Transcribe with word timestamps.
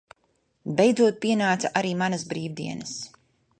Beidzot 0.79 1.19
pienāca 1.27 1.71
arī 1.83 1.93
manas 2.01 2.25
brīvdienas. 2.33 2.99